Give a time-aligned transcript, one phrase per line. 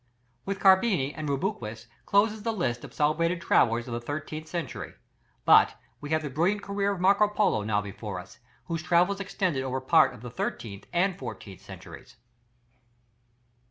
[0.45, 4.95] With Carpini and Rubruquis closes the list of celebrated travellers of the thirteenth century,
[5.45, 9.61] but we have the brilliant career of Marco Polo now before us, whose travels extended
[9.63, 12.15] over part of the thirteenth and fourteenth centuries.